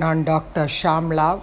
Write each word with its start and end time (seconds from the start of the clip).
நான் 0.00 0.18
doctor 0.28 0.70
ஷாம்லாவ் 0.78 1.38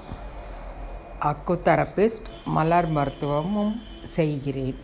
acutherapist 1.29 2.27
மலர் 2.55 2.87
மருத்துவமும் 2.95 3.71
செய்கிறேன். 4.15 4.79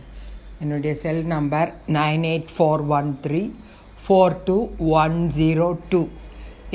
என்னுடைய 0.62 0.92
cell 1.02 1.20
number 1.32 1.70
nine 1.96 2.24
eight 2.30 2.50
four 2.54 2.82
one 2.96 3.10
three 3.24 3.42
four 4.02 4.36
two 4.46 4.56
one 5.02 5.16
zero 5.36 5.68
two. 5.92 6.02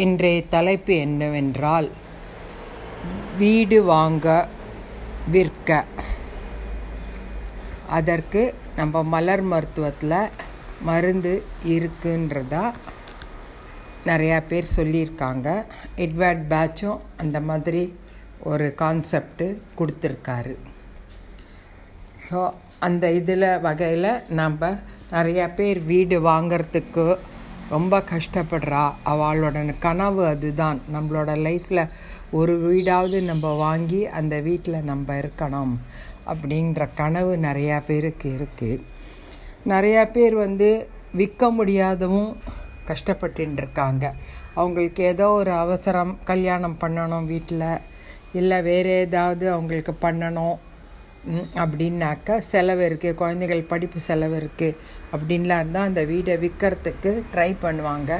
இன்றைய 0.05 0.45
தலைப்பு 0.55 0.95
என்னவென்றால் 1.07 1.89
வீடு 3.41 3.79
வாங்க 3.93 4.27
விற்க. 5.35 5.83
அதற்கு 7.99 8.43
நம்ம 8.79 9.03
மலர் 9.15 9.45
மருத்துவத்தில் 9.53 10.19
மருந்து 10.89 11.35
இருக்குன்றதா 11.75 12.65
நிறையா 14.09 14.39
பேர் 14.49 14.75
சொல்லியிருக்காங்க. 14.77 15.47
எட்வர்ட் 16.05 16.43
பேட்சும் 16.53 16.99
அந்த 17.23 17.37
மாதிரி 17.49 17.83
ஒரு 18.51 18.65
கான்செப்டு 18.81 19.45
கொடுத்துருக்காரு. 19.77 20.53
ஸோ 22.25 22.39
அந்த 22.87 23.05
இதில் 23.19 23.47
வகையில் 23.67 24.11
நம்ம 24.41 24.71
நிறையா 25.15 25.45
பேர் 25.55 25.79
வீடு 25.91 26.17
வாங்கிறதுக்கு 26.29 27.05
ரொம்ப 27.69 28.03
கஷ்டப்படுறா. 28.13 28.83
அவளோட 29.11 29.63
கனவு 29.87 30.23
அதுதான். 30.33 30.79
நம்மளோட 30.95 31.31
லைஃப்பில் 31.47 31.91
ஒரு 32.39 32.53
வீடாவது 32.65 33.17
நம்ம 33.21 33.53
வாங்கி 33.65 34.01
அந்த 34.19 34.35
வீட்டில் 34.47 34.87
நம்ம 34.91 35.15
இருக்கணும் 35.21 35.73
அப்படின்ற 36.31 36.87
கனவு 37.01 37.33
நிறையா 37.47 37.77
பேருக்கு 37.89 38.27
இருக்குது 38.37 38.83
நிறையா 39.73 40.03
பேர் 40.15 40.35
வந்து 40.45 40.69
விற்க 41.19 41.49
முடியாதவும் 41.57 42.31
கஷ்டப்பட்டுருக்காங்க 42.91 44.05
அவங்களுக்கு 44.59 45.01
ஏதோ 45.13 45.27
ஒரு 45.39 45.51
அவசரம் 45.63 46.13
கல்யாணம் 46.31 46.79
பண்ணணும் 46.83 47.29
வீட்டில் 47.33 47.67
இல்லை 48.39 48.57
வேறு 48.69 48.93
ஏதாவது 49.03 49.45
அவங்களுக்கு 49.55 49.93
பண்ணணும் 50.05 50.55
அப்படின்னாக்கா 51.61 52.35
செலவு 52.49 52.81
இருக்குது 52.87 53.17
குழந்தைகள் 53.21 53.69
படிப்பு 53.71 53.99
செலவு 54.07 54.35
இருக்குது 54.41 54.77
அப்படின்லாம் 55.13 55.61
இருந்தால் 55.61 55.87
அந்த 55.89 56.01
வீடை 56.11 56.33
விற்கிறதுக்கு 56.43 57.11
ட்ரை 57.31 57.51
பண்ணுவாங்க. 57.63 58.11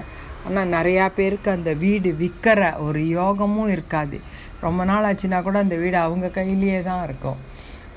ஆனால் 0.47 0.71
நிறையா 0.75 1.05
பேருக்கு 1.17 1.49
அந்த 1.57 1.71
வீடு 1.83 2.09
விற்கிற 2.21 2.61
ஒரு 2.85 3.01
யோகமும் 3.19 3.71
இருக்காது. 3.75 4.17
ரொம்ப 4.65 4.81
நாள் 4.89 5.07
ஆச்சுன்னா 5.09 5.39
கூட 5.47 5.59
அந்த 5.65 5.77
வீடு 5.83 5.97
அவங்க 6.07 6.27
கையிலேயே 6.39 6.79
தான் 6.89 7.03
இருக்கும். 7.07 7.39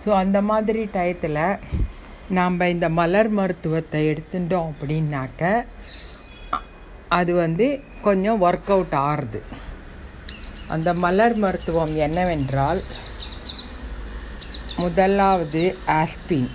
ஸோ 0.03 0.09
அந்த 0.23 0.39
மாதிரி 0.51 0.83
டயத்தில் 0.97 1.43
நாம் 2.39 2.61
இந்த 2.75 2.89
மலர் 2.99 3.31
மருத்துவத்தை 3.39 4.01
எடுத்துட்டோம் 4.11 4.71
அப்படின்னாக்க 4.73 5.43
அது 7.09 7.35
வந்து 7.35 7.83
கொஞ்சம் 8.03 8.43
ஒர்க் 8.43 8.71
அவுட் 8.71 8.93
ஆறுது. 8.93 9.43
அந்த 10.69 10.95
மலர் 10.95 11.35
மருத்துவம் 11.35 11.97
என்னவென்றால் 11.97 12.83
முதலாவது 14.77 15.77
ஆஸ்பின் 15.87 16.51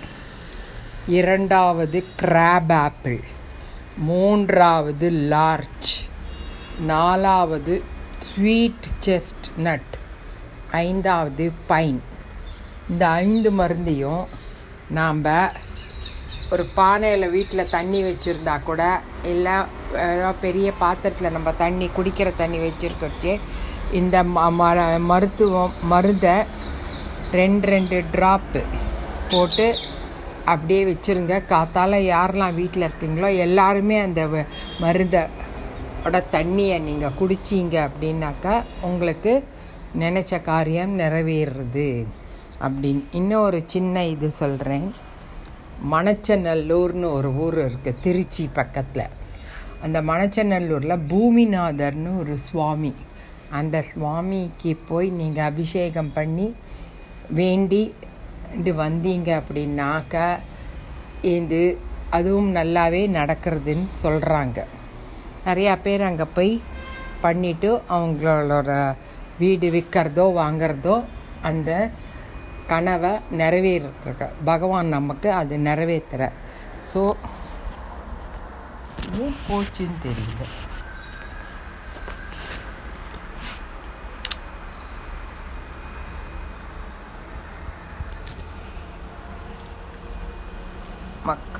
இரண்டாவது 1.06 2.04
கிராப் 2.22 2.72
ஆப்பிள் 2.72 3.20
மூன்றாவது 3.96 5.10
லார்ச் 5.10 5.92
நாலாவது 6.78 7.82
ஸ்வீட் 8.18 8.86
செஸ்ட் 9.06 9.56
நட் 9.56 9.98
ஐந்தாவது 10.70 11.52
பைன் 11.68 12.02
இந்த 12.90 13.08
ஐந்து 13.08 13.50
மருந்தையும் 13.50 14.26
நாம் 14.90 15.22
ஒரு 16.50 16.68
பானையில் 16.74 17.30
வீட்டில் 17.30 17.68
தண்ணி 17.68 18.02
வச்சுருந்தா 18.02 18.62
கூட 18.62 19.02
இல்லை 19.24 19.52
ஏதோ 19.92 20.32
பெரிய 20.40 20.72
பாத்திரத்தில் 20.78 21.32
நம்ம 21.32 21.52
தண்ணி 21.52 21.90
குடிக்கிற 21.96 22.36
தண்ணி 22.36 22.58
வச்சுருக்கச்சு 22.58 23.40
இந்த 23.92 24.24
ம 24.24 24.74
மருத்துவம் 24.98 25.72
மருந்தை 25.82 26.44
ரெண்டு 27.32 27.66
ரெண்டு 27.66 28.04
ட்ராப்பு 28.12 28.62
போட்டு 29.30 29.78
அப்படியே 30.44 30.84
வச்சுருங்க. 30.84 31.46
காத்தால் 31.46 31.92
யாரெல்லாம் 31.92 32.54
வீட்டில் 32.54 32.82
இருக்கீங்களோ 32.82 33.36
எல்லாருமே 33.36 33.98
அந்த 33.98 34.26
மருந்தோட 34.80 36.22
தண்ணியை 36.32 36.78
நீங்கள் 36.78 37.12
குடிச்சிங்க 37.20 37.90
அப்படின்னாக்கா 37.90 38.62
உங்களுக்கு 38.80 39.44
நினச்ச 39.98 40.42
காரியம் 40.42 40.98
நிறைவேறுறது 40.98 42.06
அப்படின்னு 42.60 43.02
இன்னும் 43.12 43.40
ஒரு 43.40 43.64
சின்ன 43.66 44.04
இது 44.04 44.30
சொல்கிறேன் 44.30 44.94
மணச்சநல்லூர்னு 45.92 47.06
ஒரு 47.12 47.30
ஊர் 47.34 47.58
இருக்குது 47.58 48.00
திருச்சி 48.00 48.44
பக்கத்தில். 48.52 49.12
அந்த 49.82 49.98
மணச்சநல்லூரில் 50.02 51.04
பூமிநாதர்னு 51.08 52.12
ஒரு 52.18 52.38
சுவாமி. 52.38 52.92
அந்த 53.50 53.76
சுவாமிக்கு 53.82 54.76
போய் 54.88 55.08
நீங்கள் 55.10 55.48
அபிஷேகம் 55.50 56.12
பண்ணி 56.12 56.46
வேண்டி 57.30 57.82
வந்தீங்க 58.76 59.30
அப்படின்னாக்க 59.40 60.16
இது 61.22 61.62
அதுவும் 62.10 62.50
நல்லாவே 62.56 63.02
நடக்கிறதுன்னு 63.08 63.88
சொல்கிறாங்க 64.02 64.58
நிறையா 65.46 65.74
பேர் 65.82 66.02
அங்கே 66.02 66.26
போய் 66.34 66.52
பண்ணிவிட்டு 67.22 67.70
அவங்களோட 67.88 68.70
வீடு 69.38 69.68
விற்கிறதோ 69.70 70.24
வாங்கிறதோ 70.40 70.96
அந்த 71.42 71.70
கனவை 72.66 73.12
நிறைவேற்ற 73.30 74.32
பகவான் 74.44 74.86
நமக்கு 74.86 75.32
அது 75.32 75.56
நிறைவேற்றுற 75.56 76.22
ஸோ 76.92 77.02
ஏன் 79.22 79.36
போச்சுன்னு 79.48 79.98
தெரியல. 80.02 80.42
மக் 91.26 91.58